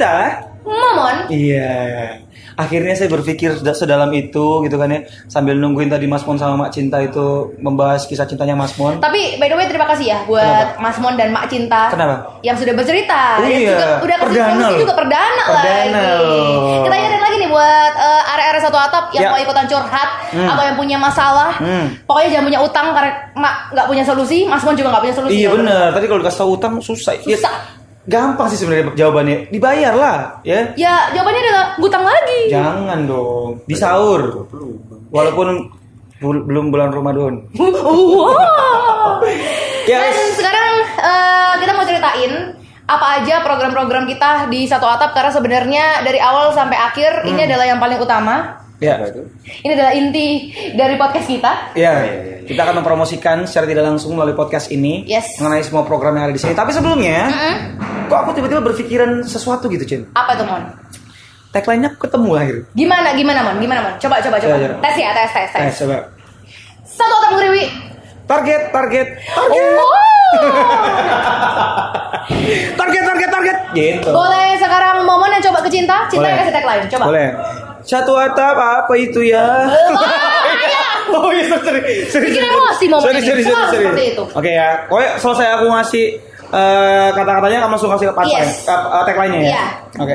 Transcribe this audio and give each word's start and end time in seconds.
cinta. 0.00 0.16
Momon. 0.60 1.16
Iya. 1.28 1.72
Akhirnya 2.52 2.92
saya 2.92 3.08
berpikir 3.08 3.56
sed- 3.56 3.72
sedalam 3.74 4.12
itu 4.12 4.60
gitu 4.60 4.76
kan 4.76 4.86
ya 4.86 5.00
sambil 5.24 5.56
nungguin 5.56 5.88
tadi 5.88 6.04
Mas 6.04 6.20
Mon 6.22 6.36
sama 6.36 6.52
Mak 6.54 6.70
Cinta 6.70 7.00
itu 7.00 7.56
membahas 7.56 8.04
kisah 8.04 8.28
cintanya 8.28 8.52
Mas 8.52 8.76
Mon. 8.76 8.96
Tapi 8.98 9.36
by 9.36 9.48
the 9.48 9.56
way 9.56 9.64
terima 9.64 9.88
kasih 9.88 10.06
ya 10.06 10.18
buat 10.24 10.76
Mas 10.76 11.00
Mon 11.00 11.16
dan 11.16 11.32
Mak 11.32 11.48
Cinta 11.48 11.88
Kenapa? 11.88 12.36
yang 12.40 12.52
sudah 12.54 12.76
bercerita. 12.76 13.40
Oh 13.40 13.48
iya, 13.48 13.72
juga 13.72 13.88
udah 14.04 14.16
perdana 14.20 14.66
loh. 14.66 14.78
juga 14.78 14.94
perdana, 14.94 15.42
Perdana 15.42 15.96
lagi. 15.96 16.20
loh. 16.20 16.84
Kita 16.84 16.94
ingetin 16.94 17.22
lagi 17.22 17.36
nih 17.38 17.50
buat 17.50 17.92
eh, 17.96 18.22
area-area 18.30 18.62
satu 18.62 18.78
atap 18.78 19.04
yang 19.10 19.22
Ya. 19.22 19.30
mau 19.30 19.40
ikutan 19.40 19.64
curhat 19.66 20.10
Hmm. 20.30 20.46
atau 20.46 20.62
yang 20.62 20.76
punya 20.76 20.96
masalah. 20.96 21.50
Hmm. 21.56 21.86
Pokoknya 22.04 22.28
jangan 22.30 22.46
punya 22.46 22.60
utang 22.60 22.86
karena 22.92 23.12
Mak 23.32 23.54
nggak 23.72 23.86
punya 23.88 24.04
solusi, 24.04 24.44
Mas 24.44 24.60
Mon 24.60 24.76
juga 24.76 24.92
nggak 24.92 25.02
punya 25.02 25.16
solusi. 25.16 25.32
Iya 25.34 25.48
Ya, 25.48 25.50
bener. 25.50 25.86
Tadi 25.90 26.04
kalau 26.04 26.20
dikasih 26.20 26.38
tahu 26.38 26.50
utang 26.52 26.74
susah. 26.78 27.16
Ya, 27.24 27.40
Susah. 27.40 27.79
Gampang 28.04 28.48
sih 28.48 28.56
sebenarnya 28.56 28.94
jawabannya. 28.94 29.36
Dibayar 29.48 29.92
lah, 29.92 30.16
ya. 30.40 30.72
Ya 30.74 31.10
jawabannya 31.10 31.40
adalah 31.42 31.64
ngutang 31.76 32.04
lagi. 32.04 32.40
Jangan 32.48 32.98
dong. 33.04 33.48
Di 33.64 33.74
sahur. 33.74 34.48
Walaupun 35.08 35.68
bul- 36.18 36.44
belum 36.44 36.70
bulan 36.70 36.90
Ramadan. 36.90 37.44
wow. 37.58 39.20
Ya, 39.84 39.98
Dan 40.06 40.28
sekarang 40.32 40.70
eh, 40.96 41.52
kita 41.58 41.72
mau 41.72 41.84
ceritain 41.84 42.32
apa 42.84 43.22
aja 43.22 43.38
program-program 43.40 44.04
kita 44.04 44.46
di 44.46 44.66
satu 44.66 44.82
atap 44.84 45.14
karena 45.14 45.30
sebenarnya 45.30 45.84
dari 46.02 46.18
awal 46.18 46.50
sampai 46.50 46.74
akhir 46.76 47.22
Hmm. 47.22 47.30
ini 47.30 47.40
adalah 47.44 47.66
yang 47.66 47.78
paling 47.78 47.98
utama. 47.98 48.58
Ya. 48.80 48.96
Ini 49.60 49.76
adalah 49.76 49.92
inti 49.92 50.28
dari 50.72 50.96
podcast 50.96 51.28
kita. 51.28 51.76
Ya, 51.76 52.00
kita 52.42 52.64
akan 52.64 52.80
mempromosikan 52.80 53.44
secara 53.44 53.68
tidak 53.68 53.84
langsung 53.84 54.16
melalui 54.16 54.32
podcast 54.32 54.72
ini 54.72 55.04
Yes. 55.04 55.36
mengenai 55.36 55.60
semua 55.60 55.84
program 55.84 56.16
yang 56.16 56.24
ada 56.24 56.34
di 56.34 56.40
sini. 56.40 56.56
Tapi 56.56 56.72
sebelumnya, 56.72 57.28
Mm-mm. 57.28 57.54
Kok 58.10 58.18
aku 58.18 58.30
tiba-tiba 58.34 58.58
berpikiran 58.60 59.22
sesuatu 59.22 59.70
gitu, 59.70 59.86
Cin? 59.86 60.00
Apa 60.12 60.34
tuh 60.34 60.42
Mon? 60.42 60.66
Tagline-nya 61.50 61.94
ketemu 61.94 62.30
lahir. 62.30 62.56
Gimana 62.72 63.14
gimana 63.14 63.40
Mon? 63.42 63.56
Gimana 63.56 63.80
Mon? 63.80 63.94
Coba 63.96 64.18
coba 64.18 64.36
coba. 64.36 64.50
Coba, 64.52 64.66
coba. 64.68 64.82
Tes 64.82 64.96
ya 64.96 65.10
tes 65.12 65.30
tes 65.30 65.48
tes. 65.48 65.62
Eh, 65.62 65.72
coba. 65.78 65.96
Satu 66.82 67.14
atap 67.16 67.30
ngeriwi. 67.32 67.64
Target, 68.26 68.62
target, 68.70 69.06
target, 69.26 69.62
Oh. 69.74 69.90
target, 72.76 73.02
target, 73.04 73.28
target. 73.28 73.56
Gitu. 73.72 74.10
Boleh 74.10 74.54
sekarang 74.56 75.02
Momon 75.02 75.30
yang 75.30 75.42
coba 75.42 75.58
ke 75.62 75.70
cinta? 75.70 76.06
Cinta 76.06 76.22
Boleh. 76.22 76.30
yang 76.30 76.40
kasih 76.42 76.54
tagline. 76.54 76.84
Coba. 76.88 77.04
Boleh. 77.06 77.28
Satu 77.80 78.12
atap 78.14 78.54
apa 78.54 78.94
itu 78.94 79.24
ya? 79.24 79.66
oh 81.16 81.32
iya, 81.32 81.50
sorry, 81.50 81.82
sorry. 82.06 82.28
Bikin 82.28 82.38
sorry. 82.38 82.54
emosi 82.54 82.84
momen 82.86 83.02
sorry, 83.02 83.20
sorry, 83.20 83.42
sorry, 83.42 83.42
Selalu 83.42 83.66
sorry. 83.66 83.82
seperti 83.82 84.04
itu. 84.06 84.24
Oke 84.30 84.50
ya, 84.52 84.68
pokoknya 84.86 85.10
selesai 85.18 85.46
aku 85.58 85.66
ngasih 85.72 86.04
eh, 86.50 87.08
kata-katanya 87.12 87.58
kamu 87.62 87.72
langsung 87.72 87.90
kasih 87.90 88.10
apa 88.10 88.22
Yes. 88.24 88.66
tagline-nya 89.06 89.40
ya? 89.40 89.48
Iya. 89.48 89.64
Oke. 89.98 90.14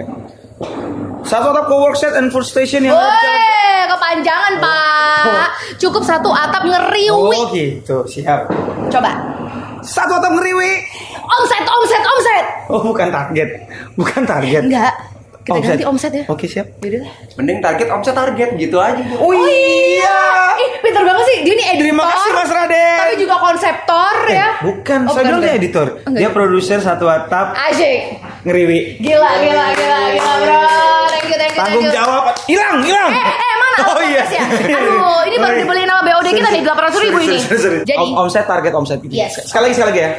Satu 1.25 1.49
atap 1.49 1.65
co-work 1.65 1.95
set 1.95 2.13
and 2.13 2.29
food 2.29 2.43
station 2.43 2.85
yang 2.85 2.93
jalan- 2.93 3.87
kepanjangan 3.87 4.53
Pak. 4.57 5.47
Cukup 5.75 6.01
satu 6.01 6.29
atap 6.29 6.63
ngeriwi. 6.63 7.09
Oh 7.09 7.49
gitu, 7.49 8.05
siap. 8.05 8.45
Coba. 8.87 9.11
Satu 9.81 10.15
atap 10.15 10.31
ngeriwi. 10.31 10.71
Omset, 11.25 11.65
omset, 11.65 12.03
omset. 12.03 12.45
Oh 12.69 12.81
bukan 12.83 13.09
target, 13.09 13.49
bukan 13.93 14.21
target. 14.23 14.61
Enggak. 14.63 14.93
Kita 15.45 15.61
ganti 15.61 15.85
omset 15.85 16.09
ya. 16.11 16.23
Oke 16.25 16.45
siap. 16.45 16.81
Yaudah. 16.81 17.05
Mending 17.37 17.61
target 17.61 17.87
omset 17.87 18.11
target 18.11 18.49
gitu 18.55 18.77
aja. 18.77 18.97
Oh, 19.15 19.29
iya. 19.29 20.17
Ih, 20.57 20.81
pintar 20.81 21.05
banget 21.05 21.21
sih. 21.23 21.37
Dia 21.41 21.53
nih 21.53 21.65
editor. 21.69 21.83
Terima 21.85 22.03
kasih 22.03 22.29
Mas 22.31 22.49
Raden. 22.49 22.97
Tapi 22.97 23.13
juga 23.15 23.35
konseptor 23.37 24.13
Eh, 24.25 24.33
ya. 24.33 24.49
bukan, 24.59 24.99
Oh, 25.05 25.13
saya 25.13 25.37
dia 25.37 25.53
editor. 25.53 25.87
Enggak. 26.01 26.17
Dia 26.17 26.29
produser 26.31 26.79
satu 26.79 27.05
atap 27.05 27.53
Asyik. 27.53 28.25
ngeriwi. 28.41 28.79
Gila, 28.97 29.31
gila, 29.37 29.65
gila, 29.71 29.99
gila, 30.11 30.33
bro. 30.41 30.59
Thank 31.07 31.27
you, 31.27 31.37
thank 31.37 31.53
you, 31.53 31.59
Tanggung 31.61 31.83
thank 31.83 31.93
you. 31.93 31.99
jawab. 32.01 32.23
Hilang, 32.45 32.77
hilang. 32.81 33.11
Eh, 33.11 33.21
eh, 33.21 33.55
mana 33.55 33.77
Oh 33.91 34.01
iya. 34.01 34.23
ya? 34.25 34.43
Aduh, 34.71 35.21
ini 35.23 35.35
baru 35.35 35.45
Oh, 35.45 35.53
iya. 35.53 35.61
dibeliin 35.61 35.87
sama 35.87 36.01
BOD 36.01 36.27
kita 36.33 36.49
nih, 36.49 36.61
800 36.63 37.05
ribu 37.05 37.17
ini. 37.21 37.37
Jadi, 37.85 37.93
Om- 37.93 38.15
omset 38.17 38.45
target 38.45 38.73
omset 38.73 38.97
gitu. 38.99 39.13
Yes. 39.13 39.45
Sekali 39.45 39.69
lagi 39.69 39.75
sekali 39.77 39.89
lagi 39.93 40.01
ya. 40.01 40.11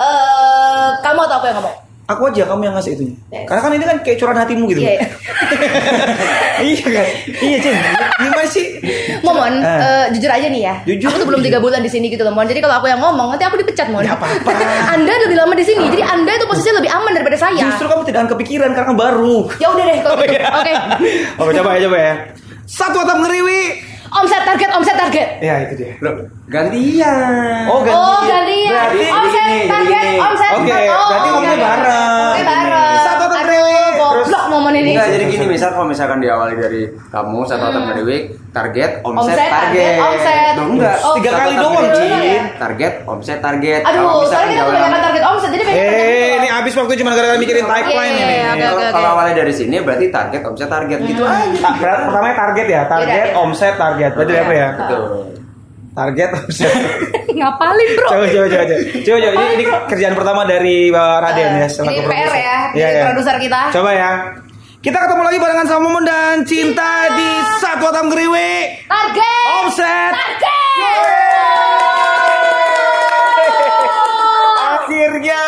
eh 0.00 0.88
kamu 0.98 1.20
atau 1.20 1.36
aku 1.36 1.46
yang 1.46 1.58
ngomong? 1.60 1.76
Aku 2.10 2.26
aja 2.26 2.42
kamu 2.42 2.66
yang 2.66 2.74
ngasih 2.74 2.98
itunya. 2.98 3.14
Yes. 3.30 3.46
Karena 3.46 3.60
kan 3.62 3.70
ini 3.70 3.84
kan 3.86 3.96
kayak 4.02 4.18
curahan 4.18 4.38
hatimu 4.42 4.64
gitu. 4.74 4.80
Iya, 4.82 4.92
iya. 4.98 5.06
iya 6.66 6.76
kan? 6.82 7.06
Iya, 7.38 7.56
Cin. 7.62 7.74
Gimana 8.18 8.44
sih? 8.50 8.64
Momon, 9.22 9.54
eh, 9.62 10.04
jujur 10.18 10.26
aja 10.26 10.46
nih 10.50 10.62
ya. 10.66 10.74
Jujur 10.84 11.06
aku 11.06 11.16
tuh 11.22 11.28
belum 11.30 11.42
tiga 11.46 11.58
bulan 11.62 11.80
di 11.80 11.90
sini 11.90 12.10
gitu 12.10 12.26
loh, 12.26 12.34
Mon. 12.34 12.50
Jadi 12.50 12.58
kalau 12.58 12.82
aku 12.82 12.90
yang 12.90 12.98
ngomong, 12.98 13.30
nanti 13.30 13.46
aku 13.46 13.62
dipecat, 13.62 13.94
Mon. 13.94 14.02
Nggak 14.02 14.18
apa-apa. 14.18 14.50
anda 14.98 15.12
lebih 15.22 15.36
lama 15.38 15.54
di 15.54 15.62
sini, 15.62 15.86
jadi 15.86 16.02
Anda 16.02 16.32
itu 16.34 16.46
posisinya 16.50 16.82
lebih 16.82 16.90
aman 16.90 17.12
daripada 17.14 17.38
saya. 17.38 17.62
Justru 17.70 17.86
kamu 17.86 18.02
tidak 18.10 18.18
akan 18.26 18.30
kepikiran 18.34 18.70
karena 18.74 18.92
baru. 18.98 19.36
Ya 19.62 19.68
udah 19.70 19.84
deh 19.86 19.98
kalau 20.02 20.16
Oh, 20.20 20.26
gitu. 20.26 20.34
iya. 20.34 20.50
Oke. 20.50 20.74
Oke, 21.38 21.52
coba 21.62 21.70
ya, 21.76 21.80
coba 21.86 21.98
ya. 21.98 22.14
Satu 22.66 22.96
atap 23.02 23.18
ngeriwi. 23.22 23.60
Omset 24.10 24.42
target, 24.42 24.70
omset 24.74 24.96
target. 24.98 25.28
Ya, 25.38 25.54
itu 25.62 25.74
dia. 25.78 25.94
Loh, 26.02 26.26
gantian. 26.50 27.70
Oh, 27.70 27.78
ganti. 27.86 27.94
Oh, 27.94 28.20
gantian. 28.26 28.72
Berarti 28.74 29.04
omset 29.06 29.44
gini, 29.46 29.70
target, 29.70 30.02
gini. 30.02 30.18
omset. 30.18 30.50
Oke, 30.58 30.78
oh, 30.90 31.06
berarti 31.06 31.28
ngomongnya 31.30 31.54
oke. 31.54 31.62
bareng. 31.62 32.30
Oke, 32.34 32.42
bareng. 32.42 32.79
Ini. 34.72 34.90
Enggak, 34.90 35.08
jadi 35.10 35.24
gini 35.26 35.46
misal 35.48 35.68
kalau 35.70 35.86
misalkan 35.86 36.18
diawali 36.18 36.54
dari 36.54 36.82
kamu 37.06 37.38
satu 37.42 37.64
atap 37.66 37.82
dari 37.88 38.02
week 38.02 38.24
target 38.50 38.90
omset, 39.00 39.32
Omset, 39.32 39.48
target, 39.48 39.94
target. 39.94 39.98
omset. 40.00 40.52
Loh, 40.52 40.66
enggak. 40.68 40.96
Oh, 41.00 41.14
tiga 41.14 41.30
kali 41.32 41.52
doang, 41.54 41.74
week, 41.76 42.42
Target 42.56 42.92
omset 43.04 43.38
target. 43.38 43.80
Kalau 43.80 43.90
Aduh, 43.90 44.00
misalkan 44.00 44.26
sekarang 44.26 44.46
kita 44.46 44.54
diawali- 44.56 44.76
kebanyakan 44.76 45.00
target 45.02 45.24
omset, 45.24 45.50
jadi 45.50 45.64
pengen 45.64 45.80
Eh, 45.80 46.30
ini 46.36 46.48
habis 46.48 46.72
waktu 46.72 46.92
cuma 46.96 47.10
gara-gara 47.10 47.36
mikirin 47.36 47.64
tagline 47.64 47.96
Iya, 48.08 48.20
ini. 48.20 48.34
iya, 48.36 48.48
oke, 48.48 48.60
Kalau 48.60 48.92
kalau 48.92 49.08
awalnya 49.10 49.34
dari 49.36 49.52
sini 49.52 49.76
berarti 49.78 50.06
target 50.08 50.42
omset 50.42 50.68
target 50.68 50.98
gitu 51.00 51.22
aja. 51.22 51.46
Ta- 51.56 51.76
berat- 51.76 52.02
pertamanya 52.04 52.36
target 52.38 52.66
ya, 52.66 52.80
target, 52.86 53.26
omset, 53.34 53.74
target. 53.74 54.10
Berarti 54.12 54.32
Iya. 54.32 54.42
apa 54.42 54.52
ya? 54.52 54.68
Betul. 54.76 55.02
Target, 55.90 56.28
omset. 56.36 56.72
Ngapalin, 57.30 57.88
Bro. 57.92 58.08
coba, 58.08 58.24
coba, 58.24 58.46
coba, 58.46 58.64
coba. 58.64 58.76
Coba, 59.00 59.18
coba. 59.20 59.32
Ini, 59.32 59.46
ini 59.52 59.64
kerjaan 59.86 60.14
pertama 60.14 60.42
dari 60.44 60.76
uh, 60.88 61.18
Raden 61.20 61.50
ya. 61.52 61.62
Eh, 61.62 61.68
selaku 61.68 61.88
ini 61.88 62.00
PR 62.00 62.06
produser. 62.10 62.36
ya, 62.36 62.58
Iya, 62.70 62.84
dari 62.84 62.90
iya. 62.92 63.04
produser 63.06 63.36
kita. 63.38 63.60
Coba 63.70 63.90
ya. 63.92 64.10
Kita 64.80 64.96
ketemu 64.96 65.22
lagi 65.22 65.36
barengan 65.36 65.66
sama 65.68 65.80
Momon 65.84 66.04
dan 66.08 66.40
Cinta 66.42 67.12
di 67.12 67.28
Satu 67.60 67.84
Atap 67.84 68.08
Ngeriwi. 68.08 68.50
Target. 68.88 69.44
Omset. 69.60 70.14
Akhirnya. 74.58 75.42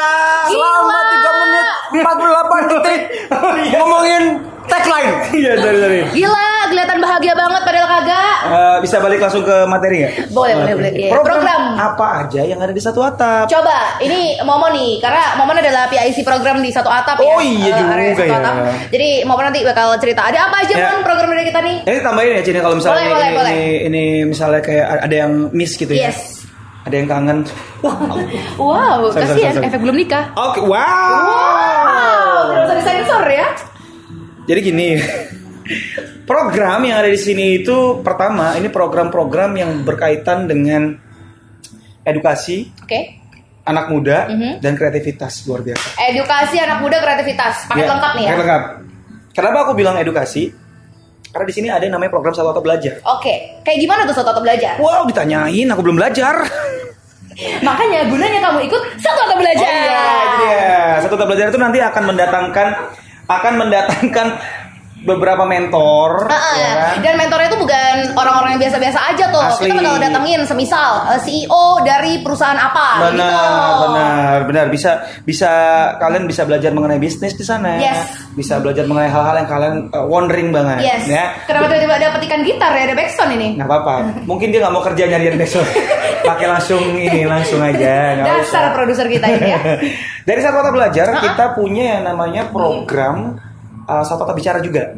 Selama 0.48 0.96
3 1.08 1.40
menit 1.40 1.66
48 2.04 2.72
detik 2.72 3.00
ngomongin 3.72 4.22
tagline. 4.68 5.12
Iya, 5.32 5.52
sorry, 5.58 5.78
sorry. 5.80 6.00
Gila, 6.12 6.46
kelihatan 6.72 6.98
bahagia 6.98 7.32
banget 7.32 7.62
padahal 7.62 7.88
kagak. 7.90 8.36
Eh, 8.42 8.76
bisa 8.80 8.96
balik 8.98 9.20
langsung 9.20 9.44
ke 9.44 9.56
materi 9.64 9.96
nggak? 10.00 10.12
Boleh, 10.30 10.54
boleh, 10.56 10.74
boleh. 10.74 10.90
Iya. 10.92 11.10
Program, 11.12 11.36
Program. 11.38 11.62
apa 11.76 12.06
aja 12.24 12.40
yang 12.42 12.58
ada 12.58 12.72
di 12.72 12.80
satu 12.80 13.00
atap? 13.00 13.44
Coba, 13.46 14.00
ini 14.00 14.40
Momo 14.40 14.66
nih, 14.68 14.96
karena 14.98 15.36
Momo 15.36 15.52
adalah 15.52 15.86
PIC 15.86 16.22
program 16.22 16.58
di 16.58 16.68
satu 16.68 16.88
atap 16.88 17.16
ya. 17.16 17.28
Oh, 17.28 17.38
iya 17.38 17.68
Eh, 17.68 17.76
juga 17.76 17.94
satu 18.16 18.24
ya. 18.24 18.36
atap. 18.38 18.54
Jadi 18.88 19.08
Momo 19.22 19.40
nanti 19.40 19.60
bakal 19.60 19.86
cerita. 19.96 20.24
Ada 20.24 20.48
apa 20.48 20.56
aja 20.58 20.72
Ya. 20.72 20.88
Mon 20.90 21.04
program 21.04 21.28
dari 21.28 21.44
kita 21.44 21.60
nih? 21.60 21.76
Ini 21.84 21.98
tambahin 22.00 22.32
ya 22.32 22.42
Cini 22.42 22.58
kalau 22.58 22.74
misalnya 22.74 22.96
Boleh, 22.96 23.04
ini, 23.04 23.12
boleh, 23.12 23.28
ini, 23.28 23.36
boleh. 23.36 23.52
ini 23.52 23.66
ini 23.84 24.02
misalnya 24.24 24.58
kayak 24.58 24.86
ada 25.02 25.16
yang 25.18 25.32
miss 25.52 25.76
gitu 25.76 25.92
ya. 25.92 26.08
Yes. 26.08 26.48
Ada 26.82 26.94
yang 26.96 27.06
kangen. 27.06 27.38
Wow, 28.58 29.06
Sorry, 29.14 29.22
sorry, 29.22 29.38
kasihan 29.38 29.54
sorry. 29.54 29.66
efek 29.68 29.80
belum 29.80 29.94
nikah. 29.94 30.24
Oke, 30.34 30.58
wow. 30.58 30.74
Wow, 30.74 32.38
belum 32.48 32.62
bisa 32.64 32.74
disensor 32.80 33.24
ya. 33.28 33.46
Jadi 34.44 34.60
gini. 34.60 34.88
Program 36.22 36.82
yang 36.82 36.96
ada 36.98 37.08
di 37.08 37.16
sini 37.16 37.60
itu 37.60 38.00
pertama 38.00 38.54
ini 38.54 38.68
program-program 38.68 39.50
yang 39.54 39.70
berkaitan 39.82 40.46
dengan 40.46 40.94
edukasi 42.02 42.70
Oke. 42.82 43.18
anak 43.62 43.86
muda 43.88 44.26
Mhm. 44.28 44.58
dan 44.58 44.72
kreativitas 44.74 45.46
luar 45.46 45.62
biasa. 45.62 45.98
Edukasi 46.08 46.56
anak 46.58 46.82
muda 46.82 46.98
kreativitas. 46.98 47.66
Paket 47.66 47.86
Ya, 47.86 47.90
lengkap 47.94 48.12
nih 48.18 48.24
ya. 48.26 48.32
lengkap. 48.36 48.62
Kenapa 49.32 49.58
aku 49.64 49.72
bilang 49.72 49.96
edukasi? 49.96 50.50
Karena 51.32 51.46
di 51.48 51.54
sini 51.54 51.68
ada 51.72 51.80
yang 51.80 51.96
namanya 51.96 52.12
program 52.12 52.36
satu 52.36 52.52
atap 52.52 52.60
belajar. 52.60 53.00
Oke, 53.08 53.64
kayak 53.64 53.78
gimana 53.80 54.04
tuh 54.04 54.12
satu 54.12 54.28
atap 54.28 54.44
belajar? 54.44 54.76
Wow, 54.76 55.08
ditanyain, 55.08 55.64
aku 55.70 55.80
belum 55.80 55.96
belajar. 55.96 56.44
Makanya 57.66 58.04
gunanya 58.06 58.40
kamu 58.44 58.68
ikut 58.68 58.82
satu 59.00 59.20
atap 59.24 59.38
belajar. 59.40 59.64
Oh 59.64 59.72
iya, 59.72 60.04
dia. 60.36 60.76
Satu 61.00 61.16
atap 61.16 61.26
belajar 61.32 61.46
itu 61.48 61.56
nanti 61.56 61.78
akan 61.80 62.02
mendatangkan 62.04 62.68
akan 63.24 63.52
mendatangkan 63.56 64.26
beberapa 65.02 65.42
mentor, 65.42 66.30
Heeh, 66.30 66.54
ya 66.56 66.70
kan? 66.72 66.94
Dan 67.02 67.14
mentornya 67.18 67.48
itu 67.50 67.58
bukan 67.58 67.94
orang-orang 68.14 68.50
yang 68.54 68.62
biasa-biasa 68.66 68.98
aja 69.10 69.24
tuh. 69.28 69.42
Asli. 69.42 69.66
Kita 69.66 69.82
bakal 69.82 69.98
datengin 69.98 70.40
semisal 70.46 70.92
eh, 71.10 71.20
CEO 71.20 71.64
dari 71.82 72.22
perusahaan 72.22 72.54
apa 72.54 73.10
Benar, 73.10 73.18
gitu. 73.18 73.82
benar, 73.82 74.36
benar. 74.46 74.66
Bisa, 74.70 74.90
bisa 75.22 75.50
kalian 75.98 76.24
bisa 76.24 76.46
belajar 76.46 76.70
mengenai 76.70 77.02
bisnis 77.02 77.34
di 77.34 77.42
sana. 77.42 77.82
Yes. 77.82 78.06
Bisa 78.32 78.62
belajar 78.62 78.86
mengenai 78.86 79.10
hal-hal 79.10 79.34
yang 79.42 79.48
kalian 79.50 79.74
uh, 79.90 80.06
wondering 80.06 80.54
banget. 80.54 80.86
Yes. 80.86 81.02
Ya. 81.10 81.34
Kenapa 81.44 81.66
tiba-tiba 81.68 81.98
dapat 81.98 82.20
ikan 82.30 82.40
gitar 82.46 82.72
ya 82.72 82.82
ada 82.86 82.94
backsound 82.94 83.30
ini? 83.34 83.48
Nggak 83.58 83.68
apa-apa. 83.68 83.94
Mungkin 84.24 84.54
dia 84.54 84.62
nggak 84.62 84.74
mau 84.74 84.82
kerja 84.86 85.04
nyariin 85.10 85.36
besok. 85.36 85.66
Pakai 86.28 86.46
langsung 86.46 86.78
ini, 86.94 87.26
langsung 87.26 87.58
aja. 87.58 88.22
Dasar 88.22 88.70
produser 88.70 89.10
kita 89.10 89.26
ini 89.26 89.48
ya. 89.50 89.60
Dari 90.28 90.38
satu 90.38 90.62
kata 90.62 90.70
belajar 90.70 91.06
Ha-ha. 91.10 91.22
kita 91.26 91.44
punya 91.58 91.98
yang 91.98 92.02
namanya 92.06 92.46
program 92.54 93.34
uh, 93.86 94.04
satu 94.04 94.22
kata 94.26 94.34
bicara 94.36 94.58
juga. 94.62 94.94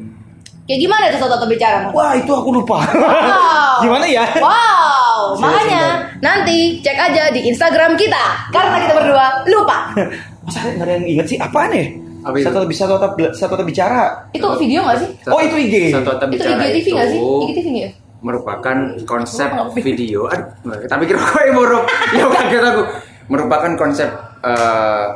Kayak 0.64 0.80
gimana 0.80 1.04
tuh 1.12 1.28
soto 1.28 1.44
bicara? 1.44 1.88
Mas? 1.88 1.92
Wah 1.92 2.12
itu 2.16 2.32
aku 2.32 2.48
lupa. 2.48 2.80
Wow. 2.80 3.76
Gimana 3.84 4.06
ya? 4.08 4.24
Wow, 4.40 5.36
makanya 5.36 6.08
nanti 6.24 6.80
cek 6.80 6.96
aja 6.96 7.28
di 7.36 7.44
Instagram 7.52 8.00
kita 8.00 8.48
karena 8.48 8.80
kita 8.80 8.92
berdua 8.96 9.44
lupa. 9.44 9.92
Masa 10.48 10.64
nggak 10.64 10.88
ada 10.88 10.92
yang 10.96 11.04
inget 11.04 11.26
sih? 11.28 11.36
Apaan 11.36 11.68
ya? 11.68 11.84
Apa 12.24 12.36
itu? 12.40 12.48
Satu 12.48 12.64
kata 12.64 12.72
satu 12.72 12.94
satu 13.36 13.50
kata 13.60 13.64
bicara. 13.68 14.02
Itu 14.32 14.46
video 14.56 14.88
nggak 14.88 14.98
sih? 15.04 15.08
Oh, 15.28 15.40
itu 15.44 15.56
IG. 15.68 15.74
Satu 15.92 16.16
atap 16.16 16.32
Itu 16.32 16.40
bicara 16.40 16.64
IGTV 16.64 16.86
nggak 16.96 17.08
sih? 17.12 17.20
itu 17.20 17.44
IGTV 17.44 17.66
nggak? 17.68 17.92
merupakan 18.24 18.76
konsep 19.04 19.52
video. 19.76 20.32
Aduh, 20.32 20.80
tapi 20.88 21.04
kira 21.04 21.20
kok 21.20 21.44
yang 21.44 21.60
merup 21.60 21.84
ya 22.16 22.24
kaget 22.24 22.64
aku. 22.64 22.82
Merupakan 23.28 23.72
konsep 23.76 24.08
eh, 24.40 25.06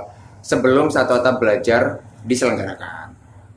sebelum 0.44 0.93
satu 0.93 1.17
atap 1.17 1.41
belajar 1.41 2.05
diselenggarakan. 2.29 3.08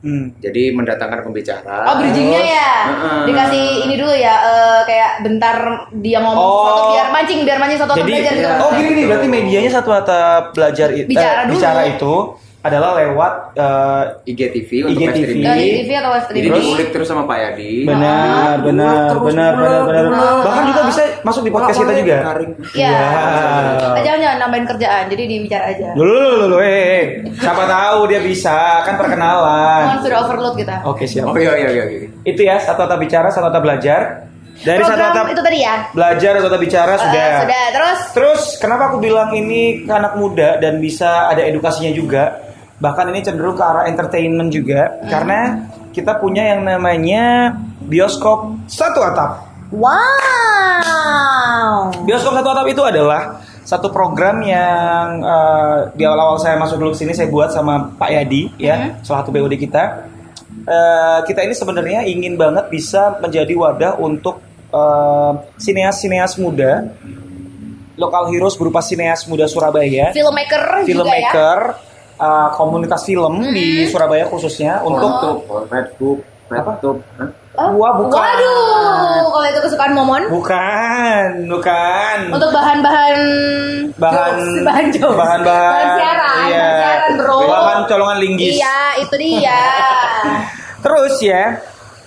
Hmm. 0.02 0.34
Jadi 0.36 0.74
mendatangkan 0.74 1.22
pembicara. 1.22 1.86
Oh 1.86 1.94
bridgingnya 1.96 2.42
ya, 2.42 2.70
Heeh. 2.84 3.20
dikasih 3.24 3.64
ini 3.86 3.94
dulu 3.94 4.10
ya, 4.10 4.34
eh, 4.34 4.80
kayak 4.82 5.22
bentar 5.22 5.56
dia 5.94 6.18
ngomong 6.18 6.42
Oh. 6.42 6.58
sesuatu 6.58 6.82
biar 6.90 7.08
mancing, 7.08 7.40
biar 7.42 7.56
mancing 7.56 7.78
satu 7.78 7.92
Jadi 7.94 8.10
belajar 8.10 8.32
gitu. 8.34 8.48
oh 8.58 8.70
gini 8.72 8.90
nih 8.92 9.04
berarti 9.06 9.26
medianya 9.28 9.70
satu 9.70 9.88
kata 9.92 10.18
belajar 10.50 10.88
itu 10.90 11.06
Bicara 11.06 11.40
dulu. 11.44 11.54
bicara 11.54 11.82
itu 11.86 12.14
adalah 12.62 12.94
lewat 12.94 13.32
eh, 13.54 14.04
IGTV 14.24 14.70
untuk 14.86 14.94
live 14.96 15.10
IGTV. 15.10 15.22
streaming. 15.26 15.44
Dari 15.44 15.66
TV 15.76 15.90
atau 15.92 16.10
Jadi 16.12 16.22
streaming. 16.24 16.62
diulik 16.62 16.88
terus 16.90 17.06
sama 17.06 17.22
Pak 17.24 17.36
Yadi. 17.36 17.72
benar 17.82 18.22
Ah, 18.22 18.54
benar 18.56 18.94
terus 19.10 19.22
benar 19.26 19.52
benar 19.52 19.80
benar 19.82 20.04
pulang. 20.06 20.36
bahkan 20.40 20.62
juga 20.64 20.80
bisa 20.86 21.02
masuk 21.20 21.42
di 21.42 21.50
podcast 21.50 21.76
kita 21.76 21.92
juga. 21.96 22.16
Iya. 22.72 22.90
Wow. 22.94 23.98
Eh, 23.98 24.02
Jangan 24.02 24.18
jangan 24.20 24.38
nambahin 24.40 24.66
kerjaan, 24.68 25.02
jadi 25.08 25.22
dibicara 25.26 25.64
aja. 25.68 25.88
Dulu 25.92 26.12
dulu 26.14 26.34
dulu 26.40 26.56
eh, 26.58 26.70
eh. 26.70 27.04
siapa 27.34 27.62
tahu 27.64 27.98
dia 28.06 28.20
bisa 28.20 28.56
kan 28.82 28.94
perkenalan. 28.94 29.82
Kan 29.88 29.98
sudah 30.00 30.18
overload 30.20 30.54
kita. 30.54 30.76
Oke 30.84 31.04
siap. 31.04 31.26
Oh 31.26 31.36
iya 31.36 31.52
iya 31.56 31.70
iya. 31.72 31.84
iya. 31.88 31.98
Itu 32.22 32.40
ya 32.40 32.56
satu 32.56 32.78
kata 32.80 32.94
bicara 32.96 33.26
satu 33.28 33.48
kata 33.48 33.58
belajar. 33.58 34.00
Dari 34.54 34.78
satu 34.78 34.94
Program 34.94 35.16
kata 35.18 35.32
itu 35.32 35.42
tadi 35.42 35.58
ya. 35.58 35.74
belajar 35.90 36.30
satu 36.36 36.46
kata 36.46 36.58
bicara 36.60 36.92
Eh, 36.92 37.00
sudah. 37.00 37.26
sudah. 37.40 37.64
Terus 37.72 37.98
Terus 38.12 38.42
kenapa 38.56 38.82
aku 38.86 39.00
bilang 39.00 39.32
ini 39.32 39.82
ke 39.82 39.90
anak 39.90 40.14
muda 40.14 40.54
dan 40.56 40.78
bisa 40.78 41.26
ada 41.26 41.42
edukasinya 41.42 41.90
juga? 41.90 42.51
Bahkan 42.82 43.14
ini 43.14 43.22
cenderung 43.22 43.54
ke 43.54 43.62
arah 43.62 43.86
entertainment 43.86 44.50
juga 44.50 44.98
karena 45.06 45.70
kita 45.94 46.18
punya 46.18 46.50
yang 46.50 46.66
namanya 46.66 47.54
bioskop 47.86 48.58
satu 48.66 49.06
atap. 49.06 49.46
wow. 49.70 50.82
Bioskop 52.02 52.34
satu 52.34 52.50
atap 52.50 52.66
itu 52.66 52.82
adalah 52.82 53.38
satu 53.62 53.94
program 53.94 54.42
yang 54.42 55.22
eh, 55.22 55.94
di 55.94 56.02
awal-awal 56.02 56.42
saya 56.42 56.58
masuk 56.58 56.82
dulu 56.82 56.90
ke 56.90 57.06
sini 57.06 57.14
saya 57.14 57.30
buat 57.30 57.54
sama 57.54 57.94
Pak 57.94 58.10
Yadi 58.10 58.50
ya, 58.58 58.98
salah 59.06 59.22
satu 59.22 59.30
BOD 59.30 59.54
kita. 59.54 60.10
Eh, 60.66 61.18
kita 61.30 61.46
ini 61.46 61.54
sebenarnya 61.54 62.02
ingin 62.02 62.34
banget 62.34 62.66
bisa 62.66 63.14
menjadi 63.22 63.54
wadah 63.54 63.94
untuk 64.02 64.42
eh, 64.74 65.32
sineas-sineas 65.54 66.34
muda, 66.42 66.90
lokal 67.94 68.26
heroes 68.34 68.58
berupa 68.58 68.82
sineas 68.82 69.22
muda 69.30 69.46
Surabaya, 69.46 70.10
Filmmaker, 70.82 70.82
juga 70.82 71.78
ya. 71.86 71.91
Eh, 72.22 72.48
komunitas 72.54 73.02
film 73.02 73.42
di 73.50 73.90
Surabaya 73.90 74.24
khususnya 74.30 74.78
untuk 74.86 75.10
Untuk 75.10 75.66
Red 75.66 75.88
Book, 75.98 76.18
Red. 76.46 76.62
Hah? 76.62 77.28
Oh, 77.52 77.76
Wah, 77.76 77.92
bukan. 78.00 78.16
Waduh, 78.16 79.28
kalau 79.28 79.44
itu 79.44 79.60
kesukaan 79.60 79.92
Momon. 79.92 80.24
bukan, 80.32 81.28
bukan. 81.52 82.16
Untuk 82.32 82.48
bahan-bahan 82.48 83.18
bahan 84.00 84.32
jokes, 84.40 84.64
bahan 84.64 84.86
jokes. 84.88 85.18
bahan 85.20 85.40
bahan 85.44 85.68
bahan 85.68 85.88
siaran, 86.00 86.36
iya. 86.48 86.56
bahan 86.56 86.72
siaran, 86.80 87.10
bro. 87.20 87.38
bahan 87.44 87.80
colongan 87.92 88.18
linggis 88.24 88.56
Iya, 88.56 88.78
itu 89.04 89.14
dia. 89.20 89.60
terus 90.84 91.14
ya 91.22 91.42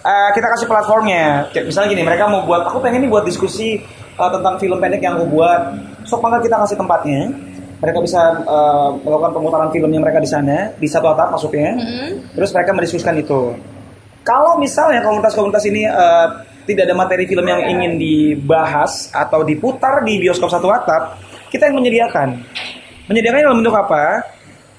eh, 0.04 0.30
kita 0.36 0.48
kasih 0.52 0.68
platformnya 0.68 1.48
Kayak 1.56 1.72
misalnya 1.72 1.88
gini 1.96 2.04
mereka 2.04 2.28
mau 2.28 2.44
buat 2.44 2.68
aku 2.68 2.84
pengen 2.84 3.08
nih 3.08 3.12
buat 3.14 3.24
diskusi 3.24 3.80
eh, 4.18 4.30
tentang 4.34 4.60
film 4.60 4.78
pendek 4.82 5.00
yang 5.00 5.16
aku 5.16 5.30
buat 5.32 5.78
sok 6.04 6.26
banget 6.26 6.50
kita 6.52 6.58
kasih 6.66 6.78
tempatnya 6.78 7.22
mereka 7.82 8.00
bisa 8.00 8.22
eh, 8.44 8.90
melakukan 9.04 9.32
pemutaran 9.36 9.70
filmnya 9.72 10.00
mereka 10.00 10.20
di 10.24 10.30
sana 10.30 10.72
di 10.76 10.88
satu 10.88 11.12
atap 11.12 11.36
maksudnya 11.36 11.76
Mm-mm. 11.76 12.36
terus 12.36 12.50
mereka 12.56 12.72
mendiskusikan 12.76 13.16
itu 13.20 13.56
kalau 14.26 14.58
misalnya 14.58 15.06
komunitas-komunitas 15.06 15.64
ini 15.70 15.86
eh, 15.86 16.28
tidak 16.66 16.90
ada 16.90 16.96
materi 16.98 17.30
film 17.30 17.46
yang 17.46 17.62
ingin 17.70 18.02
dibahas 18.02 19.14
atau 19.14 19.46
diputar 19.46 20.02
di 20.02 20.18
bioskop 20.18 20.50
satu 20.50 20.68
atap, 20.74 21.22
kita 21.54 21.70
yang 21.70 21.78
menyediakan. 21.78 22.42
Menyediakannya 23.06 23.46
dalam 23.46 23.62
bentuk 23.62 23.78
apa? 23.78 24.26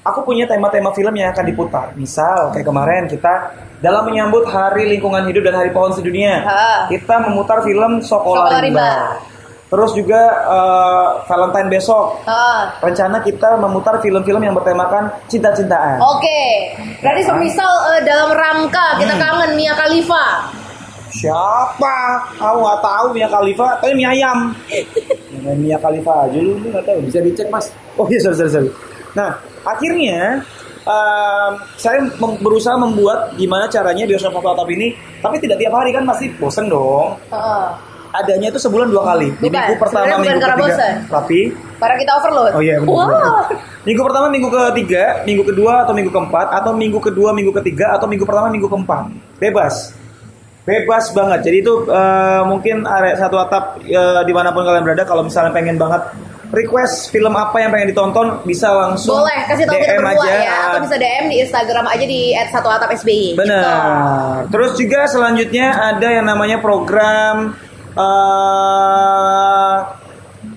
Aku 0.02 0.22
punya 0.26 0.46
tema-tema 0.50 0.90
film 0.94 1.14
yang 1.14 1.30
akan 1.30 1.46
diputar. 1.46 1.86
Misal 1.94 2.54
kayak 2.54 2.66
kemarin 2.66 3.06
kita 3.06 3.54
dalam 3.82 4.06
menyambut 4.06 4.46
Hari 4.46 4.86
Lingkungan 4.98 5.30
Hidup 5.30 5.46
dan 5.46 5.54
Hari 5.62 5.70
Pohon 5.70 5.94
Sedunia, 5.94 6.42
Ha. 6.42 6.90
kita 6.90 7.22
memutar 7.26 7.62
film 7.62 8.02
Sokola 8.02 8.50
Sokola 8.50 8.58
Rimba. 8.62 8.66
Rimba. 8.66 8.90
Terus 9.66 9.90
juga 9.92 10.20
eh, 10.46 11.06
Valentine 11.26 11.66
besok 11.68 12.22
Ah, 12.22 12.70
rencana 12.78 13.18
kita 13.18 13.58
memutar 13.58 13.98
film-film 13.98 14.38
yang 14.38 14.54
bertemakan 14.54 15.10
cinta-cintaan. 15.26 15.98
Oke, 15.98 16.70
berarti 17.00 17.22
semisal 17.22 17.66
eh, 17.92 18.02
dalam 18.02 18.30
rangka 18.30 18.94
kita 18.96 19.12
Hmm. 19.12 19.22
kangen 19.22 19.50
Mia 19.54 19.74
Khalifa. 19.74 20.24
Siapa? 21.08 21.96
Aku 22.36 22.58
nggak 22.60 22.80
tahu 22.80 23.06
Mia 23.10 23.26
Khalifa, 23.26 23.80
tapi 23.80 23.94
mie 23.94 24.06
ayam. 24.06 24.52
Mia 25.56 25.78
Khalifa 25.78 26.26
aja 26.26 26.36
lu 26.36 26.60
nggak 26.60 26.84
tahu. 26.84 26.98
Bisa 27.02 27.18
dicek 27.18 27.48
mas. 27.48 27.66
Oh 27.94 28.06
iya, 28.06 28.20
sorry, 28.20 28.36
sorry, 28.36 28.52
sorry. 28.52 28.70
Nah, 29.14 29.32
akhirnya 29.64 30.44
em, 30.84 31.50
saya 31.74 32.04
mem- 32.04 32.38
berusaha 32.38 32.76
membuat 32.76 33.32
gimana 33.34 33.66
caranya 33.66 34.04
bioskop 34.04 34.38
atap 34.38 34.68
ini, 34.68 34.92
tapi 35.18 35.40
tidak 35.40 35.56
tiap 35.56 35.72
hari 35.72 35.90
kan 35.90 36.04
pasti 36.04 36.30
bosen 36.36 36.68
dong. 36.68 37.16
Heeh. 37.32 37.66
Adanya 38.16 38.48
itu 38.48 38.58
sebulan 38.58 38.88
dua 38.88 39.02
kali. 39.04 39.28
Di 39.36 39.46
Bukan, 39.46 39.52
minggu 39.52 39.76
pertama, 39.76 40.04
bukan 40.06 40.20
minggu 40.22 40.40
ketiga. 40.40 40.56
bosen. 40.56 40.94
Tapi 41.06 41.40
Para 41.76 41.94
kita 41.94 42.12
overload. 42.16 42.52
Oh 42.56 42.62
iya 42.64 42.80
benar. 42.80 42.96
Benar. 43.04 43.44
Minggu 43.84 44.02
pertama, 44.02 44.26
minggu 44.26 44.48
ketiga, 44.48 45.02
minggu 45.22 45.42
kedua 45.44 45.72
atau 45.84 45.92
minggu 45.92 46.08
keempat 46.08 46.46
atau 46.50 46.72
minggu 46.72 46.98
kedua, 46.98 47.30
minggu 47.30 47.52
ketiga 47.60 47.94
atau 47.94 48.08
minggu 48.08 48.24
pertama, 48.24 48.48
minggu 48.48 48.66
keempat. 48.66 49.12
Bebas. 49.36 49.92
Bebas 50.64 51.14
banget. 51.14 51.46
Jadi 51.46 51.56
itu 51.62 51.74
eh, 51.86 52.42
mungkin 52.42 52.82
area 52.82 53.14
satu 53.14 53.38
atap 53.38 53.78
eh, 53.84 54.22
di 54.24 54.32
mana 54.34 54.50
pun 54.50 54.66
kalian 54.66 54.82
berada 54.82 55.04
kalau 55.04 55.22
misalnya 55.22 55.54
pengen 55.54 55.78
banget 55.78 56.02
request 56.46 57.10
film 57.10 57.34
apa 57.34 57.58
yang 57.58 57.70
pengen 57.70 57.90
ditonton 57.90 58.38
bisa 58.42 58.70
langsung 58.70 59.18
Boleh 59.18 59.46
kasih 59.50 59.66
tahu 59.66 59.82
kita 59.82 59.98
DM 59.98 60.02
berdua 60.02 60.22
aja. 60.22 60.34
ya 60.38 60.56
atau 60.70 60.80
bisa 60.82 60.96
DM 60.96 61.24
di 61.26 61.36
Instagram 61.42 61.86
aja 61.86 62.04
di 62.06 62.20
@satuatapsby. 62.50 63.20
Benar. 63.34 63.62
Gitu. 63.62 64.50
Terus 64.54 64.70
juga 64.74 65.00
selanjutnya 65.06 65.66
ada 65.94 66.08
yang 66.08 66.26
namanya 66.26 66.58
program 66.58 67.54
eh 67.96 69.76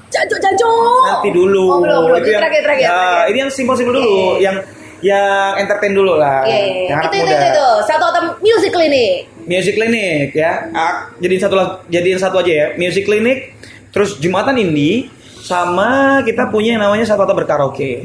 Jancuk 0.09 0.39
jancuk. 0.41 1.05
nanti 1.05 1.29
dulu. 1.29 1.65
Oh, 1.69 1.79
belum, 1.79 2.01
belum. 2.09 2.17
Itu 2.17 2.29
Ini 2.29 2.37
terakhir, 2.41 2.61
terakhir, 2.65 2.81
ya, 2.81 2.89
terakhir. 2.89 3.29
ini 3.29 3.37
yang 3.39 3.51
simpel-simpel 3.53 3.93
dulu, 3.93 4.09
Iya, 4.09 4.17
iya. 4.17 4.41
yang 4.41 4.55
yang 4.99 5.51
entertain 5.61 5.93
dulu 5.93 6.13
lah. 6.17 6.43
Iya, 6.43 6.57
iya. 6.57 6.81
Yang 6.89 6.97
anak 6.97 7.05
Itu, 7.05 7.15
itu, 7.15 7.23
muda. 7.23 7.37
itu, 7.37 7.47
itu. 7.47 7.67
Satu 7.85 8.03
atap 8.09 8.23
music 8.41 8.71
clinic. 8.73 9.13
Music 9.45 9.73
Clinic 9.73 10.27
ya. 10.33 10.51
Ah, 10.71 10.93
jadiin 11.17 11.39
satu 11.39 11.55
jadiin 11.87 12.17
satu 12.17 12.41
aja 12.41 12.51
ya. 12.51 12.67
Music 12.75 13.01
Clinic, 13.01 13.53
terus 13.89 14.17
Jumatan 14.17 14.57
Indie 14.57 15.09
sama 15.39 16.19
kita 16.21 16.49
punya 16.49 16.73
yang 16.73 16.83
namanya 16.83 17.05
satu 17.05 17.23
atap 17.23 17.45
berkaraoke. 17.45 18.01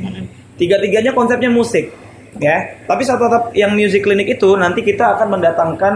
Tiga-tiganya 0.54 1.12
konsepnya 1.12 1.48
musik 1.48 1.88
ya. 2.36 2.84
Tapi 2.84 3.02
satu 3.02 3.26
atap 3.26 3.42
yang 3.52 3.72
Music 3.72 4.00
Clinic 4.00 4.28
itu 4.30 4.56
nanti 4.56 4.80
kita 4.80 5.16
akan 5.16 5.36
mendatangkan 5.36 5.94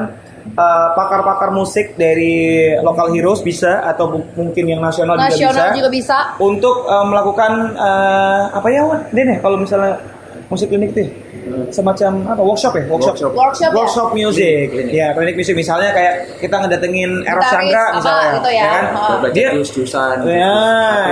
uh, 0.56 0.88
pakar-pakar 0.96 1.50
musik 1.52 1.98
dari 1.98 2.72
lokal 2.80 3.12
heroes 3.12 3.42
bisa 3.42 3.82
atau 3.84 4.16
mungkin 4.38 4.64
yang 4.64 4.80
nasional, 4.80 5.18
Nasional 5.18 5.74
juga 5.74 5.76
juga 5.76 5.90
bisa 5.90 6.16
bisa. 6.18 6.18
untuk 6.40 6.86
uh, 6.86 7.04
melakukan 7.04 7.74
uh, 7.76 8.54
apa 8.54 8.68
ya 8.70 8.82
Wan? 8.86 9.00
Ya 9.12 9.36
kalau 9.42 9.58
misalnya 9.60 9.98
musik 10.48 10.72
klinik 10.72 10.96
itu 10.96 11.00
ya? 11.04 11.10
semacam 11.72 12.24
apa 12.28 12.40
workshop 12.44 12.72
ya 12.76 12.84
workshop 12.88 13.14
Workshop. 13.16 13.32
Workshop, 13.36 13.70
ya? 13.72 13.76
workshop 13.76 14.08
music 14.16 14.64
Klinik. 14.72 14.92
ya 14.92 15.06
klinik 15.16 15.36
musik 15.36 15.54
misalnya 15.56 15.90
kayak 15.92 16.12
kita 16.40 16.56
ngedatengin 16.60 17.10
Eros 17.24 17.44
apa 17.52 17.82
misalnya 17.96 18.28
gitu 18.40 18.50
ya. 18.52 18.64
kan 18.68 18.84
Oh. 18.98 19.28
Dia 19.32 19.48
jus 19.56 19.70
jusan. 19.72 20.16
ya 20.24 20.56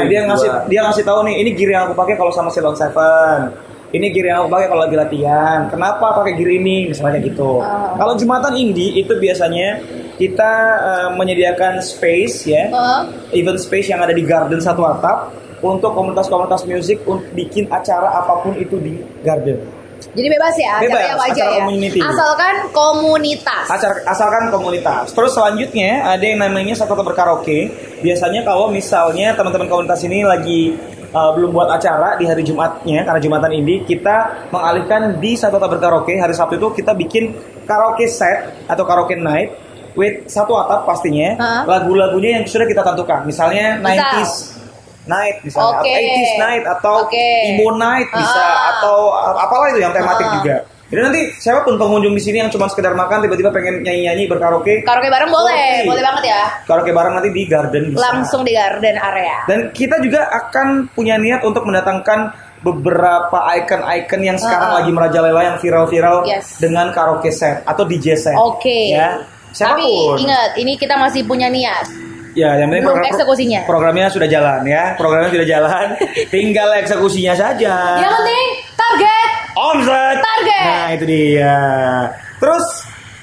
dia 0.09 0.21
ngasih 0.29 0.51
dia 0.69 0.81
ngasih 0.85 1.05
tahu 1.05 1.25
nih 1.29 1.35
ini 1.45 1.51
gear 1.57 1.71
yang 1.73 1.83
aku 1.89 1.95
pakai 1.97 2.15
kalau 2.17 2.33
sama 2.33 2.49
Silon 2.53 2.77
Seven 2.77 3.53
ini 3.89 4.11
gear 4.11 4.27
yang 4.29 4.39
aku 4.41 4.51
pakai 4.51 4.67
kalau 4.67 4.83
lagi 4.83 4.97
latihan 4.97 5.59
kenapa 5.67 6.07
pakai 6.15 6.33
gear 6.35 6.51
ini 6.53 6.91
misalnya 6.91 7.19
gitu 7.21 7.59
Oh. 7.59 7.95
kalau 7.95 8.15
jumatan 8.15 8.53
indie 8.55 8.97
itu 8.97 9.13
biasanya 9.15 9.79
kita 10.17 10.53
eh, 10.81 11.09
menyediakan 11.13 11.79
space 11.79 12.47
ya 12.47 12.67
Heeh. 12.67 13.01
event 13.35 13.57
space 13.57 13.89
yang 13.89 14.01
ada 14.01 14.11
di 14.11 14.23
garden 14.23 14.59
satu 14.59 14.83
atap 14.83 15.31
untuk 15.59 15.93
komunitas-komunitas 15.93 16.65
musik 16.65 17.01
untuk 17.03 17.27
bikin 17.33 17.65
acara 17.69 18.13
apa 18.15 18.41
pun 18.41 18.53
itu 18.55 18.77
di 18.77 18.93
garden. 19.21 19.57
Jadi 20.13 20.29
bebas 20.29 20.53
ya, 20.55 20.77
Bebas, 20.77 20.93
acaranya 20.93 21.15
apa 21.17 21.25
aja 21.25 21.33
acara 21.33 21.49
ya. 21.49 21.59
community. 21.65 22.01
Asalkan 22.01 22.55
komunitas. 22.71 23.65
Acara, 23.67 23.95
asalkan 24.07 24.43
komunitas. 24.49 25.05
Terus 25.11 25.33
selanjutnya 25.33 26.05
ada 26.05 26.21
yang 26.21 26.39
namanya 26.39 26.77
satu 26.77 26.93
berkaraoke. 26.95 27.73
Biasanya 28.01 28.45
kalau 28.45 28.69
misalnya 28.69 29.33
teman-teman 29.33 29.65
komunitas 29.67 30.05
ini 30.05 30.21
lagi 30.21 30.77
uh, 31.11 31.31
belum 31.35 31.51
buat 31.51 31.69
acara 31.69 32.17
di 32.17 32.25
hari 32.25 32.43
Jumatnya 32.43 33.03
karena 33.03 33.21
Jumatan 33.21 33.53
ini 33.53 33.83
kita 33.83 34.49
mengalihkan 34.51 35.19
di 35.19 35.35
satu 35.35 35.59
atap 35.59 35.79
berkaraoke 35.79 36.15
hari 36.15 36.33
Sabtu 36.33 36.57
itu 36.57 36.69
kita 36.75 36.93
bikin 36.95 37.35
karaoke 37.65 38.07
set 38.07 38.67
atau 38.67 38.83
karaoke 38.83 39.15
night 39.15 39.53
with 39.95 40.27
satu 40.27 40.55
atap 40.57 40.85
pastinya 40.85 41.35
Hah? 41.37 41.63
lagu-lagunya 41.67 42.41
yang 42.41 42.45
sudah 42.45 42.65
kita 42.65 42.83
tentukan 42.83 43.25
misalnya 43.25 43.81
Misal? 43.81 44.23
90s 44.23 44.33
night 45.07 45.37
misalnya 45.43 45.79
Oke. 45.79 45.89
atau 45.89 45.97
80s 45.97 46.35
night 46.37 46.65
atau 46.67 46.95
Oke. 47.07 47.27
emo 47.55 47.69
night 47.75 48.09
bisa 48.11 48.43
Ah. 48.43 48.71
atau 48.77 48.97
apalah 49.39 49.67
itu 49.71 49.79
yang 49.81 49.95
tematik 49.95 50.27
Ah. 50.27 50.35
juga 50.37 50.57
jadi 50.87 51.01
nanti 51.03 51.21
siapa 51.35 51.63
pun 51.63 51.75
pengunjung 51.75 52.13
di 52.13 52.23
sini 52.23 52.39
yang 52.39 52.49
cuma 52.49 52.67
sekedar 52.67 52.93
makan 52.93 53.19
tiba-tiba 53.21 53.51
pengen 53.51 53.83
nyanyi-nyanyi 53.83 54.27
berkaraoke 54.27 54.83
Karaoke 54.83 55.09
bareng 55.09 55.29
boleh, 55.29 55.83
boleh 55.83 55.99
banget 56.01 56.25
ya. 56.27 56.43
karaoke 56.63 56.91
bareng 56.91 57.13
nanti 57.13 57.31
di 57.31 57.43
garden 57.45 57.83
bisa. 57.91 57.99
Langsung 58.01 58.41
di 58.41 58.53
garden 58.53 58.95
area. 58.95 59.43
Dan 59.45 59.71
kita 59.71 59.99
juga 59.99 60.27
akan 60.29 60.87
punya 60.89 61.17
niat 61.17 61.43
untuk 61.43 61.63
mendatangkan 61.63 62.31
beberapa 62.63 63.39
icon-icon 63.53 64.21
yang 64.21 64.39
sekarang 64.39 64.71
Ah. 64.71 64.77
lagi 64.79 64.91
merajalela 64.91 65.41
yang 65.45 65.57
viral-viral 65.57 66.23
Yes. 66.25 66.57
dengan 66.57 66.91
karaoke 66.91 67.31
set 67.31 67.63
atau 67.63 67.83
DJ 67.83 68.15
set. 68.15 68.35
Oke. 68.35 68.91
Ya. 68.93 69.23
Tapi 69.49 69.55
Siapa 69.55 69.81
pun. 69.81 70.17
ingat, 70.21 70.51
ini 70.55 70.77
kita 70.77 70.95
masih 70.95 71.25
punya 71.25 71.49
niat. 71.49 71.89
Ya, 72.37 72.53
yang 72.55 72.69
penting 72.69 72.85
Belum 72.85 73.01
eksekusinya. 73.01 73.61
Programnya 73.65 74.13
sudah 74.13 74.29
jalan 74.29 74.61
ya. 74.63 74.93
Programnya 74.95 75.33
sudah 75.33 75.47
jalan. 75.49 75.87
Tinggal 76.35 76.69
eksekusinya 76.77 77.33
saja. 77.33 77.97
Yang 77.97 78.13
penting 78.13 78.47
target. 78.77 79.31
Omset. 79.57 80.17
Target. 80.21 80.63
Nah, 80.63 80.87
itu 80.93 81.05
dia. 81.09 81.57
Terus 82.37 82.65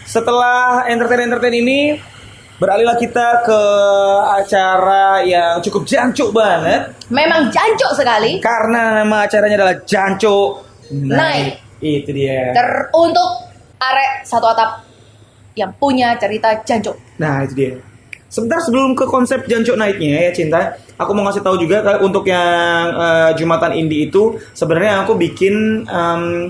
setelah 0.03 0.89
entertain-entertain 0.89 1.53
ini 1.53 2.01
beralihlah 2.57 2.97
kita 2.97 3.45
ke 3.45 3.61
acara 4.33 5.21
yang 5.21 5.59
cukup 5.59 5.83
jancuk 5.85 6.31
banget 6.31 6.89
Memang 7.09 7.49
jancok 7.49 7.91
sekali. 7.93 8.39
karena 8.39 9.03
nama 9.03 9.25
acaranya 9.25 9.61
adalah 9.61 9.75
Jancuk 9.83 10.63
Night. 10.91 11.59
Itu 11.77 12.09
dia. 12.09 12.53
Ter 12.53 12.69
untuk 12.93 13.29
arek 13.77 14.23
satu 14.23 14.47
atap 14.47 14.85
yang 15.53 15.69
punya 15.75 16.17
cerita 16.17 16.49
jancok. 16.63 16.95
Nah, 17.19 17.43
itu 17.45 17.53
dia. 17.53 17.73
Sebentar 18.33 18.57
sebelum 18.57 18.97
ke 18.97 19.05
konsep 19.05 19.45
Jancuk 19.45 19.77
Night-nya 19.77 20.25
ya 20.25 20.31
Cinta, 20.33 20.73
aku 20.97 21.13
mau 21.13 21.21
ngasih 21.21 21.45
tahu 21.45 21.61
juga 21.61 21.85
kalau 21.85 22.01
untuk 22.01 22.25
yang 22.25 22.89
eh, 22.89 23.31
Jumatan 23.37 23.77
Indie 23.77 24.09
itu 24.09 24.41
sebenarnya 24.51 25.05
aku 25.05 25.13
bikin 25.13 25.85
em, 25.85 26.49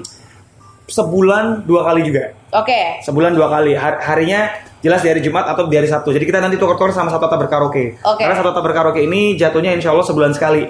sebulan 0.88 1.68
dua 1.68 1.84
kali 1.84 2.08
juga. 2.08 2.32
Oke. 2.56 3.04
Sebulan 3.04 3.36
dua 3.36 3.52
kali. 3.52 3.76
Har- 3.76 4.00
harinya 4.00 4.48
jelas 4.80 5.04
di 5.04 5.12
hari 5.12 5.20
Jumat 5.20 5.44
atau 5.44 5.68
di 5.68 5.76
hari 5.76 5.88
Sabtu. 5.88 6.12
Jadi 6.12 6.24
kita 6.24 6.40
nanti 6.40 6.56
tukar-tukar 6.56 6.96
sama 6.96 7.12
satu 7.12 7.28
atap 7.28 7.40
berkaraoke. 7.48 8.00
Oke. 8.00 8.24
Karena 8.24 8.36
satu 8.36 8.56
atap 8.56 8.64
berkaraoke 8.64 9.04
ini 9.04 9.36
jatuhnya 9.36 9.76
insya 9.76 9.92
Allah 9.92 10.08
sebulan 10.08 10.32
sekali. 10.32 10.64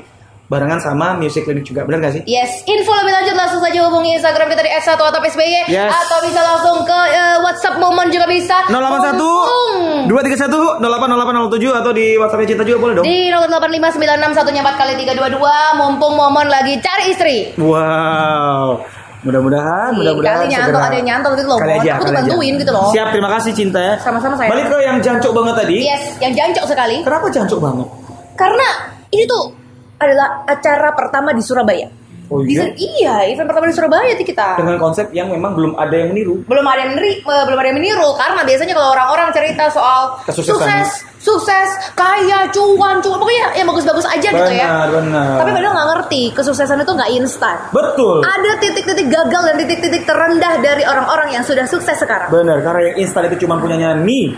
Barengan 0.44 0.76
sama 0.78 1.16
music 1.16 1.48
clinic 1.48 1.64
juga. 1.64 1.82
Benar 1.84 2.04
gak 2.04 2.14
sih? 2.14 2.22
Yes, 2.28 2.62
info 2.64 2.92
lebih 2.94 3.10
lanjut 3.10 3.32
langsung 3.34 3.58
saja 3.58 3.80
hubungi 3.88 4.14
Instagram 4.14 4.48
kita 4.48 4.62
di 4.62 4.72
S1 4.76 5.00
atau 5.00 5.18
SBY 5.18 5.72
Yes. 5.72 5.88
atau 5.90 6.18
bisa 6.20 6.40
langsung 6.40 6.84
ke 6.84 7.00
eh, 7.10 7.38
WhatsApp 7.40 7.80
Momon 7.80 8.12
juga 8.12 8.28
bisa. 8.28 8.60
081 8.68 9.18
Mumpung 9.18 9.74
231 10.12 10.84
080807 10.84 11.80
atau 11.80 11.92
di 11.92 12.06
WhatsApp 12.20 12.44
Cinta 12.46 12.64
juga 12.64 12.80
boleh 12.84 12.94
dong. 13.00 13.06
Di 13.08 13.32
085961 13.32 14.62
4 14.62 14.78
kali 14.78 14.94
322 15.00 15.80
mumpung 15.80 16.14
Momon 16.14 16.48
lagi 16.52 16.74
cari 16.78 17.06
istri. 17.10 17.38
Wow. 17.56 18.84
Mudah-mudahan, 19.24 19.96
mudah-mudahan 19.96 20.44
kali 20.44 20.52
nyantol, 20.52 20.84
ada 20.84 20.96
yang 21.00 21.08
nyantol 21.08 21.32
gitu 21.40 21.48
loh, 21.48 21.56
Kali 21.56 21.74
aja, 21.80 21.96
Aku 21.96 22.04
tuh 22.04 22.12
kali 22.12 22.20
aja. 22.20 22.28
bantuin 22.28 22.54
gitu 22.60 22.72
loh. 22.76 22.88
Siap, 22.92 23.08
terima 23.16 23.30
kasih 23.32 23.52
Cinta 23.56 23.80
ya. 23.80 23.94
Sama-sama, 24.04 24.36
sayang. 24.36 24.52
Balik 24.52 24.66
ke 24.68 24.78
yang 24.84 24.98
jancok 25.00 25.32
banget 25.32 25.56
tadi. 25.64 25.78
Yes, 25.80 26.04
yang 26.20 26.34
jancok 26.36 26.66
sekali. 26.68 26.98
Kenapa 27.08 27.32
jancok 27.32 27.60
banget? 27.64 27.88
Karena 28.36 28.68
ini 29.16 29.24
tuh 29.24 29.63
adalah 30.04 30.28
acara 30.46 30.90
pertama 30.92 31.32
di 31.32 31.42
Surabaya. 31.42 31.88
Oh 32.32 32.40
iya? 32.42 32.66
Event- 32.66 32.78
iya, 32.80 33.16
event 33.30 33.46
pertama 33.46 33.68
di 33.68 33.76
Surabaya 33.76 34.12
tuh 34.16 34.26
kita. 34.26 34.58
Dengan 34.58 34.80
konsep 34.80 35.12
yang 35.12 35.30
memang 35.30 35.54
belum 35.54 35.72
ada 35.76 35.92
yang 35.94 36.10
meniru. 36.10 36.42
belum 36.44 36.66
ada 36.66 36.80
yang 36.82 36.96
meni- 36.96 37.20
eh, 37.20 37.44
belum 37.46 37.58
ada 37.60 37.68
yang 37.68 37.78
meniru 37.78 38.10
karena 38.16 38.42
biasanya 38.42 38.74
kalau 38.74 38.90
orang-orang 38.90 39.28
cerita 39.30 39.64
soal 39.70 40.18
Kesuksesan. 40.24 40.56
sukses, 40.56 40.88
sukses, 41.20 41.70
kaya, 41.94 42.48
cuan, 42.50 43.04
cuan, 43.04 43.18
pokoknya 43.20 43.54
yang 43.54 43.68
bagus-bagus 43.68 44.08
aja 44.08 44.30
gitu 44.30 44.54
ya. 44.56 44.66
Benar, 44.66 44.88
benar. 44.98 45.36
Tapi 45.38 45.50
padahal 45.52 45.74
nggak 45.76 45.90
ngerti 45.94 46.22
kesuksesan 46.34 46.78
itu 46.82 46.92
nggak 46.96 47.12
instan. 47.14 47.56
Betul. 47.70 48.18
Ada 48.20 48.52
titik-titik 48.58 49.08
gagal 49.08 49.42
dan 49.44 49.56
titik-titik 49.60 50.04
terendah 50.04 50.54
dari 50.58 50.84
orang-orang 50.84 51.28
yang 51.30 51.44
sudah 51.44 51.68
sukses 51.68 52.00
sekarang. 52.00 52.32
Benar, 52.32 52.64
karena 52.64 52.82
yang 52.90 52.98
instan 53.04 53.28
itu 53.28 53.46
cuma 53.46 53.60
punyanya 53.60 53.94
mie. 53.94 54.34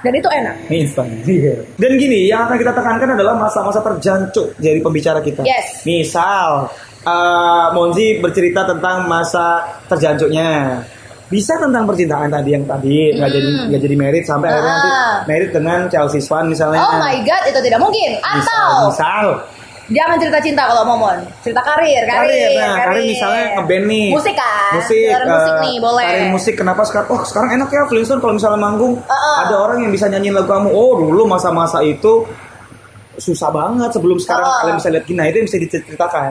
Dan 0.00 0.12
itu 0.12 0.28
enak. 0.28 0.54
Mie 0.66 0.80
instan. 0.80 1.06
Dan 1.76 1.92
gini, 1.96 2.24
yang 2.24 2.48
akan 2.48 2.56
kita 2.56 2.72
tekankan 2.72 3.14
adalah 3.14 3.36
masa-masa 3.36 3.84
terjancuk 3.84 4.56
dari 4.56 4.80
pembicara 4.80 5.20
kita. 5.20 5.44
Yes. 5.44 5.84
Misal, 5.84 6.72
eh, 7.02 7.66
Monzi 7.72 8.16
bercerita 8.16 8.64
tentang 8.64 9.04
masa 9.04 9.60
terjancuknya. 9.86 10.80
Bisa 11.30 11.54
tentang 11.54 11.86
percintaan 11.86 12.26
tadi 12.26 12.50
yang 12.50 12.66
tadi 12.66 13.14
nggak 13.14 13.30
jadi 13.30 13.50
nggak 13.70 13.80
jadi 13.86 13.94
merit 13.94 14.24
sampai 14.26 14.50
akhirnya 14.50 14.72
nanti 14.74 14.90
Ah. 14.90 15.16
merit 15.30 15.50
dengan 15.54 15.86
Chelsea 15.86 16.18
Swan 16.18 16.50
misalnya. 16.50 16.82
Oh 16.82 16.98
my 16.98 17.22
god, 17.22 17.46
itu 17.46 17.60
tidak 17.62 17.78
mungkin. 17.78 18.18
Misal, 18.18 18.66
Atau 18.66 18.90
misal 18.90 19.24
jangan 19.90 20.16
cerita 20.22 20.38
cinta 20.38 20.62
kalau 20.70 20.86
momon, 20.86 21.18
cerita 21.42 21.62
karir, 21.66 22.02
karir, 22.06 22.30
karir, 22.30 22.50
nah, 22.62 22.76
karir 22.86 23.04
misalnya 23.10 23.44
ngeband 23.58 23.84
nih. 23.90 24.08
Musik 24.14 24.34
kan? 24.38 24.70
Musik, 24.78 25.06
Dengerin 25.10 25.28
musik 25.28 25.52
eh, 25.52 25.60
nih, 25.60 25.76
boleh. 25.82 26.06
Karir 26.06 26.28
musik 26.30 26.54
kenapa 26.54 26.82
sekarang? 26.86 27.08
Oh 27.10 27.20
sekarang 27.26 27.50
enak 27.58 27.68
ya 27.68 27.82
Flintstone 27.90 28.20
kalau 28.22 28.34
misalnya 28.38 28.60
manggung 28.62 28.94
Uh-uh. 29.02 29.36
ada 29.44 29.54
orang 29.58 29.78
yang 29.82 29.92
bisa 29.92 30.06
nyanyiin 30.06 30.34
lagu 30.38 30.48
kamu. 30.48 30.70
Oh 30.70 30.94
dulu 30.96 31.22
masa-masa 31.26 31.82
itu 31.82 32.24
susah 33.18 33.50
banget 33.52 33.90
sebelum 33.92 34.16
sekarang 34.22 34.46
Uh-uh. 34.46 34.60
kalian 34.64 34.76
bisa 34.78 34.88
lihat 34.94 35.04
gini. 35.04 35.18
Nah 35.18 35.26
itu 35.28 35.36
yang 35.42 35.48
bisa 35.50 35.58
diceritakan. 35.58 36.30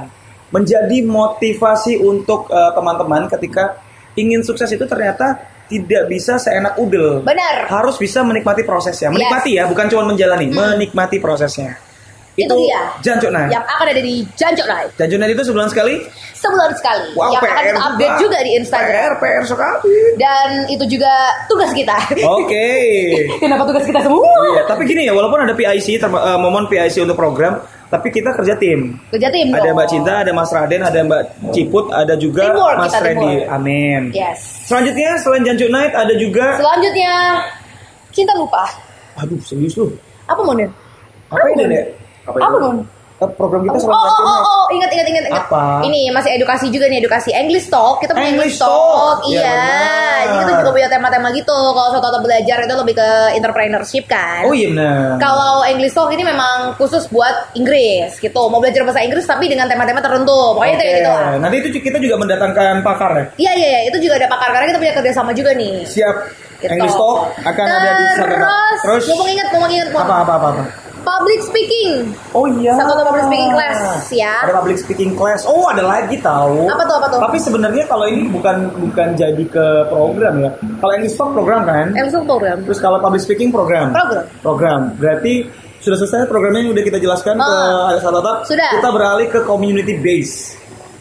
Menjadi 0.50 0.98
motivasi 1.06 2.02
untuk 2.02 2.50
eh, 2.50 2.72
teman-teman 2.74 3.30
ketika 3.30 3.78
ingin 4.18 4.42
sukses 4.42 4.72
itu 4.72 4.88
ternyata 4.88 5.38
tidak 5.70 6.10
bisa 6.10 6.42
seenak 6.42 6.74
udel. 6.82 7.22
Benar. 7.22 7.70
Harus 7.70 8.02
bisa 8.02 8.26
menikmati 8.26 8.66
prosesnya. 8.66 9.14
Menikmati 9.14 9.62
ya, 9.62 9.70
bukan 9.70 9.86
cuma 9.86 10.04
menjalani, 10.10 10.50
menikmati 10.50 11.22
prosesnya. 11.22 11.78
Itu 12.46 12.56
dia. 12.56 12.82
Jancuk 13.02 13.30
nah. 13.30 13.46
Yang 13.48 13.66
akan 13.68 13.86
ada 13.88 14.02
di 14.02 14.16
Jancok 14.34 14.68
Live 14.68 14.92
Jancuk 14.96 15.18
Night 15.20 15.32
itu 15.34 15.44
sebulan 15.44 15.68
sekali. 15.68 15.96
sebulan 16.40 16.72
sekali. 16.72 17.08
Wow, 17.20 17.36
yang 17.36 17.44
akan 17.44 17.52
PR 17.52 17.66
kita 17.68 17.82
update 17.84 18.16
juga 18.18 18.38
di 18.40 18.52
Instagram. 18.56 18.92
PR, 18.96 19.14
PR 19.20 19.44
sekali. 19.44 19.78
Dan 20.16 20.48
itu 20.68 20.86
juga 20.88 21.12
tugas 21.46 21.72
kita. 21.72 21.98
Oke. 22.24 22.68
Kenapa 23.44 23.68
tugas 23.68 23.84
kita 23.84 24.00
semua? 24.00 24.24
Iya, 24.56 24.64
tapi 24.64 24.88
gini 24.88 25.04
ya, 25.04 25.12
walaupun 25.12 25.44
ada 25.44 25.52
PIC, 25.52 26.00
term- 26.00 26.16
eh, 26.16 26.40
momen 26.40 26.64
PIC 26.66 27.04
untuk 27.04 27.20
program, 27.20 27.60
tapi 27.92 28.08
kita 28.08 28.32
kerja 28.32 28.56
tim. 28.56 28.96
Kerja 29.12 29.28
tim 29.28 29.52
Ada 29.52 29.68
dong. 29.68 29.76
Mbak 29.76 29.88
Cinta, 29.92 30.14
ada 30.24 30.32
Mas 30.32 30.48
Raden, 30.48 30.80
ada 30.80 31.00
Mbak 31.04 31.22
Ciput, 31.52 31.86
ada 31.92 32.14
juga 32.16 32.44
Teamwork 32.48 32.78
Mas 32.78 32.88
kita, 32.88 33.00
Randy. 33.04 33.20
teamwork. 33.20 33.50
Amin. 33.52 34.02
Yes. 34.16 34.40
Selanjutnya 34.64 35.10
selain 35.20 35.44
Janjuk 35.44 35.70
Night 35.70 35.92
ada 35.92 36.14
juga 36.16 36.56
Selanjutnya 36.56 37.14
cinta 38.16 38.32
lupa. 38.40 38.64
Aduh, 39.20 39.36
serius 39.44 39.76
lu. 39.76 39.92
Apa 40.24 40.40
mau 40.40 40.56
Nen? 40.56 40.72
Apa 41.28 41.44
ini? 41.52 41.84
Apa 42.30 42.58
Mon? 42.60 42.78
Eh, 43.20 43.28
Program 43.36 43.60
kita 43.68 43.76
Oh, 43.76 43.84
selain 43.84 44.00
oh, 44.00 44.08
oh, 44.08 44.24
Night. 44.24 44.48
oh, 44.48 44.66
ingat, 44.72 44.90
ingat, 44.96 45.08
ingat, 45.12 45.24
ingat. 45.28 45.44
Apa? 45.44 45.84
Ini 45.84 46.08
masih 46.16 46.40
edukasi 46.40 46.72
juga 46.72 46.88
nih, 46.88 47.04
edukasi 47.04 47.36
English 47.36 47.68
Talk. 47.68 48.00
Kita 48.00 48.16
punya 48.16 48.32
English 48.32 48.56
English, 48.56 48.64
Talk. 48.64 49.20
Talk. 49.20 49.28
Iya, 49.28 49.44
benar. 49.44 50.24
Jadi 50.24 50.36
kita 50.40 50.54
juga 50.64 50.72
punya 50.72 50.88
tema-tema 50.88 51.28
gitu. 51.36 51.58
Kalau 51.76 51.90
suatu 51.92 52.08
atau 52.08 52.22
belajar 52.24 52.58
itu 52.64 52.76
lebih 52.80 52.96
ke 52.96 53.10
entrepreneurship 53.36 54.06
kan. 54.08 54.48
Oh 54.48 54.56
iya 54.56 54.72
benar. 54.72 55.20
Kalau 55.20 55.68
English 55.68 55.92
Talk 55.92 56.16
ini 56.16 56.24
memang 56.24 56.80
khusus 56.80 57.12
buat 57.12 57.52
Inggris 57.60 58.16
gitu. 58.24 58.40
Mau 58.48 58.64
belajar 58.64 58.88
bahasa 58.88 59.04
Inggris 59.04 59.28
tapi 59.28 59.52
dengan 59.52 59.68
tema-tema 59.68 60.00
tertentu. 60.00 60.56
Pokoknya 60.56 60.80
itu 60.80 60.80
Oke. 60.80 60.88
kayak 60.88 61.00
gitu 61.04 61.12
lah. 61.12 61.28
Nanti 61.44 61.56
itu 61.60 61.68
kita 61.76 61.98
juga 62.00 62.16
mendatangkan 62.24 62.76
pakar 62.88 63.12
ya. 63.20 63.26
Iya 63.36 63.52
iya 63.60 63.68
iya, 63.68 63.80
itu 63.92 63.98
juga 64.00 64.16
ada 64.16 64.32
pakar 64.32 64.56
karena 64.56 64.66
kita 64.72 64.80
punya 64.80 64.94
kerjasama 64.96 65.36
juga 65.36 65.52
nih. 65.60 65.84
Siap. 65.84 66.16
Gitu. 66.60 66.72
English 66.72 66.96
Talk 66.96 67.36
akan 67.44 67.66
ada 67.68 67.90
di 68.00 68.06
sana. 68.16 68.32
Terus, 68.32 68.80
Terus 68.80 69.04
ngomong 69.12 69.28
ingat, 69.28 69.48
ngomong 69.52 69.72
ingat, 69.76 69.88
apa 69.92 70.16
apa 70.24 70.34
apa 70.40 70.48
apa. 70.56 70.64
Public 71.10 71.40
speaking. 71.42 71.92
Oh 72.38 72.46
iya. 72.46 72.78
Satu 72.78 73.02
public 73.02 73.26
speaking 73.26 73.52
class, 73.52 73.78
ya. 74.14 74.34
Ada 74.46 74.54
public 74.54 74.78
speaking 74.78 75.12
class. 75.18 75.42
Oh 75.50 75.66
ada 75.66 75.82
lagi 75.82 76.22
tahu. 76.22 76.70
Apa 76.70 76.86
tuh, 76.86 76.96
apa 77.02 77.08
tuh? 77.10 77.20
Tapi 77.26 77.38
sebenarnya 77.42 77.84
kalau 77.90 78.06
ini 78.06 78.30
bukan 78.30 78.70
bukan 78.78 79.18
jadi 79.18 79.44
ke 79.50 79.66
program 79.90 80.38
ya. 80.38 80.50
Kalau 80.78 80.94
English 80.94 81.18
Talk 81.18 81.34
program 81.34 81.66
kan. 81.66 81.88
English 81.98 82.14
Talk 82.14 82.30
program. 82.30 82.58
Terus 82.62 82.80
kalau 82.80 83.02
public 83.02 83.22
speaking 83.26 83.50
program. 83.50 83.90
Program. 83.90 84.24
Program. 84.46 84.80
Berarti 85.02 85.50
sudah 85.80 85.98
selesai 85.98 86.30
programnya 86.30 86.62
yang 86.62 86.72
udah 86.78 86.86
kita 86.86 87.00
jelaskan 87.02 87.36
ke 87.36 87.48
Ah. 87.50 87.90
ada 87.90 88.00
satu 88.00 88.22
tetap. 88.22 88.38
Sudah. 88.46 88.70
Kita 88.78 88.90
beralih 88.94 89.28
ke 89.34 89.40
community 89.50 89.98
base. 89.98 90.60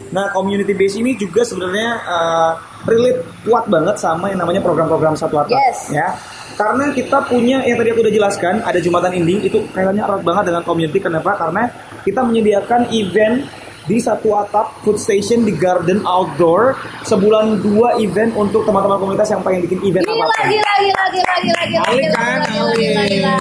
Nah 0.09 0.33
community 0.33 0.73
base 0.73 0.97
ini 0.97 1.13
juga 1.13 1.45
sebenarnya 1.45 1.87
uh, 2.01 2.51
relate 2.89 3.21
kuat 3.45 3.69
banget 3.69 4.01
sama 4.01 4.33
yang 4.33 4.41
namanya 4.41 4.63
program-program 4.65 5.13
satu 5.13 5.37
atap. 5.37 5.53
Yes. 5.53 5.93
Ya. 5.93 6.17
Karena 6.55 6.85
kita 6.91 7.17
punya 7.27 7.61
yang 7.63 7.77
tadi 7.79 7.89
aku 7.93 8.01
udah 8.03 8.13
jelaskan 8.13 8.53
ada 8.63 8.79
Jumatan 8.79 9.11
Inding 9.15 9.39
itu 9.45 9.59
kayaknya 9.73 10.05
erat 10.07 10.21
banget 10.23 10.43
dengan 10.53 10.63
community 10.65 10.99
kenapa? 10.99 11.35
Karena 11.35 11.69
kita 12.03 12.21
menyediakan 12.23 12.89
event 12.91 13.45
di 13.89 13.97
satu 13.97 14.37
atap 14.37 14.85
food 14.85 15.01
station 15.01 15.41
di 15.41 15.57
garden 15.57 16.05
outdoor 16.05 16.77
sebulan 17.09 17.57
dua 17.65 17.97
event 17.97 18.37
untuk 18.37 18.61
teman-teman 18.61 19.01
komunitas 19.01 19.33
yang 19.33 19.41
pengen 19.41 19.65
bikin 19.65 19.81
event 19.81 20.05
Gila, 20.05 20.13
apa 20.13 20.25
pun. 20.29 20.45
gila, 20.45 20.73
gila, 20.77 21.05
gila, 21.09 21.35
gila, 21.41 21.61
gila, 21.65 21.83
Alit 21.89 22.05
gila, 22.05 22.13
kan? 22.13 22.39
gila, 22.45 22.73
gila, 22.77 23.01
gila, 23.01 23.03
gila. 23.09 23.33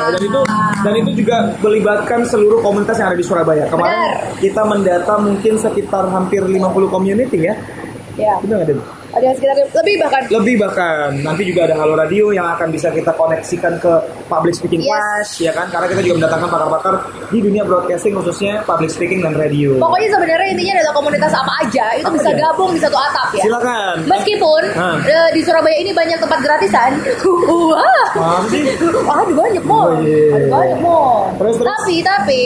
dan 0.00 0.22
itu 0.24 0.40
dan 0.80 0.92
itu 0.96 1.10
juga 1.12 1.36
melibatkan 1.60 2.20
seluruh 2.24 2.64
komunitas 2.64 2.96
yang 2.96 3.12
ada 3.12 3.18
di 3.20 3.26
Surabaya. 3.26 3.68
Kemarin 3.68 4.00
kita 4.40 4.62
mendata 4.64 5.14
mungkin 5.20 5.54
sekitar 5.60 6.08
hampir 6.08 6.40
50 6.40 6.64
community 6.88 7.44
ya. 7.44 7.54
Ya. 8.16 8.40
Benar 8.40 8.64
nggak, 8.64 8.68
Den? 8.72 8.80
Ada 9.10 9.24
yang 9.24 9.36
sekitar 9.36 9.56
lebih 9.74 9.94
bahkan. 9.98 10.22
Lebih 10.30 10.54
bahkan 10.56 11.08
nanti 11.20 11.42
juga 11.42 11.66
ada 11.66 11.74
Halo 11.74 11.94
Radio 11.94 12.30
yang 12.30 12.46
akan 12.48 12.70
bisa 12.70 12.88
kita 12.90 13.10
koneksikan 13.12 13.74
ke 13.76 13.92
public 14.26 14.54
speaking 14.54 14.78
Yes. 14.80 14.88
class 14.88 15.28
ya 15.40 15.50
kan 15.50 15.66
karena 15.66 15.86
kita 15.88 16.00
juga 16.00 16.14
mendatangkan 16.22 16.48
pakar-pakar 16.48 16.94
di 17.28 17.38
dunia 17.40 17.62
broadcasting 17.62 18.14
khususnya 18.14 18.62
public 18.62 18.86
speaking 18.88 19.18
dan 19.18 19.34
radio. 19.34 19.74
Pokoknya 19.76 20.08
sebenarnya 20.10 20.48
intinya 20.50 20.72
adalah 20.78 20.94
komunitas 20.94 21.32
apa 21.32 21.52
aja 21.60 21.86
itu 21.96 22.06
Apa 22.06 22.14
bisa 22.14 22.30
aja? 22.30 22.38
gabung 22.40 22.70
di 22.70 22.80
satu 22.80 22.96
atap 22.96 23.28
ya. 23.34 23.42
Silakan. 23.44 23.94
Meskipun 24.06 24.62
eh, 25.04 25.28
di 25.34 25.40
Surabaya 25.42 25.76
ini 25.76 25.90
banyak 25.90 26.18
tempat 26.18 26.38
gratisan. 26.40 26.90
Wah. 27.74 28.40
Aduh 29.18 29.34
banyak 29.34 29.64
mo. 29.66 29.90
Oh, 29.90 29.98
iya. 30.00 30.38
Aduh 30.38 30.48
banyak. 30.48 30.78
Terus, 31.34 31.54
terus. 31.58 31.66
Tapi 31.66 31.94
tapi 32.00 32.40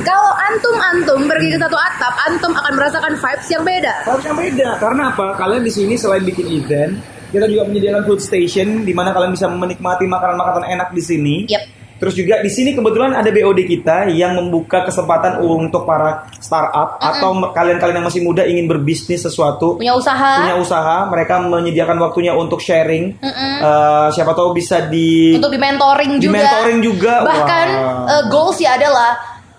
kalau 0.00 0.32
antum-antum 0.44 1.20
pergi 1.26 1.48
ke 1.50 1.58
satu 1.58 1.76
atap, 1.76 2.14
antum 2.24 2.52
akan 2.52 2.72
merasakan 2.72 3.12
vibes 3.14 3.48
yang 3.48 3.62
beda. 3.62 3.94
Harus 4.04 4.24
yang 4.24 4.36
beda 4.36 4.68
karena 4.76 5.02
apa? 5.08 5.26
Kalian 5.36 5.62
di 5.62 5.70
sini 5.70 5.94
selain 5.94 6.22
bikin 6.22 6.46
event, 6.48 6.92
kita 7.28 7.46
juga 7.46 7.62
menyediakan 7.64 8.02
food 8.04 8.18
station 8.18 8.82
di 8.82 8.92
mana 8.92 9.10
kalian 9.10 9.30
bisa 9.30 9.46
menikmati 9.46 10.04
makanan-makanan 10.04 10.66
enak 10.68 10.88
di 10.90 11.02
sini. 11.02 11.36
Yep. 11.46 11.78
Terus 12.00 12.16
juga 12.16 12.40
di 12.40 12.48
sini 12.48 12.72
kebetulan 12.72 13.12
ada 13.12 13.28
BOD 13.28 13.60
kita 13.68 14.08
yang 14.08 14.32
membuka 14.32 14.88
kesempatan 14.88 15.36
untuk 15.36 15.84
para 15.84 16.24
startup 16.40 16.96
atau 16.96 17.36
me- 17.36 17.52
kalian-kalian 17.52 18.00
yang 18.00 18.08
masih 18.08 18.24
muda 18.24 18.40
ingin 18.40 18.64
berbisnis 18.64 19.20
sesuatu, 19.20 19.76
Punya 19.76 19.92
usaha 19.92 20.40
punya 20.40 20.56
usaha, 20.56 21.04
mereka 21.04 21.44
menyediakan 21.44 22.00
waktunya 22.00 22.32
untuk 22.32 22.56
sharing. 22.56 23.20
Mm-mm. 23.20 23.52
Eh, 23.60 24.08
siapa 24.16 24.32
tahu 24.32 24.56
bisa 24.56 24.80
di 24.80 25.36
untuk 25.36 25.52
di 25.52 25.60
mentoring 25.60 26.16
Di 26.16 26.24
juga. 26.24 26.40
mentoring 26.40 26.78
juga, 26.80 27.14
Bahkan 27.20 27.66
wah. 27.68 28.04
eh, 28.08 28.22
goalsnya 28.32 28.80
adalah 28.80 29.10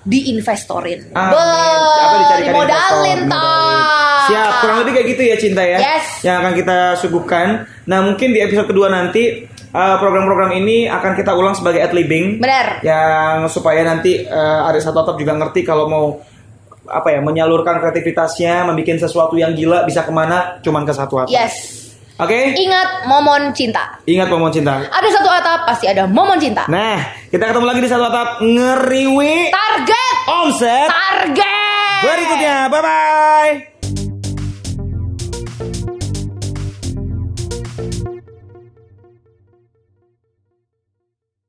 diinvestorin. 0.01 1.13
Be, 1.13 1.19
Apa 1.19 2.17
dimodalin 2.41 2.45
dimodalin. 2.47 3.19
Siap, 4.29 4.51
kurang 4.61 4.77
lebih 4.85 4.91
kayak 4.97 5.07
gitu 5.13 5.21
ya 5.25 5.35
cinta 5.37 5.61
ya. 5.65 5.77
Yes. 5.81 6.05
Yang 6.25 6.35
akan 6.41 6.53
kita 6.57 6.77
suguhkan. 7.01 7.47
Nah 7.89 7.99
mungkin 8.05 8.33
di 8.33 8.39
episode 8.41 8.69
kedua 8.69 8.87
nanti 8.89 9.45
uh, 9.73 9.97
program-program 9.97 10.53
ini 10.57 10.85
akan 10.89 11.11
kita 11.17 11.33
ulang 11.33 11.53
sebagai 11.57 11.81
ad 11.81 11.93
libbing. 11.93 12.37
Benar. 12.41 12.85
Yang 12.85 13.57
supaya 13.57 13.81
nanti 13.81 14.25
uh, 14.25 14.69
ada 14.69 14.77
satu 14.77 15.01
atap 15.05 15.17
juga 15.17 15.33
ngerti 15.37 15.61
kalau 15.65 15.85
mau 15.89 16.05
apa 16.91 17.13
ya 17.13 17.21
menyalurkan 17.23 17.77
kreativitasnya, 17.79 18.67
membuat 18.67 18.99
sesuatu 18.99 19.37
yang 19.37 19.53
gila 19.53 19.85
bisa 19.85 20.01
ke 20.05 20.11
mana? 20.13 20.61
Cuman 20.61 20.85
ke 20.85 20.93
satu 20.93 21.21
atap. 21.21 21.33
Yes. 21.33 21.80
Oke. 22.21 22.53
Ingat 22.53 23.09
momon 23.09 23.49
cinta. 23.49 23.97
Ingat 24.05 24.29
momon 24.29 24.53
cinta. 24.53 24.77
Ada 24.85 25.09
satu 25.09 25.29
atap 25.29 25.65
pasti 25.65 25.89
ada 25.89 26.05
momon 26.05 26.37
cinta. 26.37 26.69
Nah, 26.69 27.01
kita 27.33 27.49
ketemu 27.49 27.65
lagi 27.65 27.81
di 27.81 27.89
satu 27.89 28.05
atap 28.05 28.27
ngeriwi 28.45 29.49
Target. 29.49 30.13
omset 30.29 30.87
Target. 30.87 32.01
berikutnya. 32.05 32.55
Bye 32.69 32.81
bye. 32.85 33.70